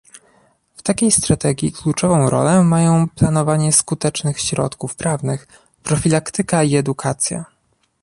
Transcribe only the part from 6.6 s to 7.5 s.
i edukacja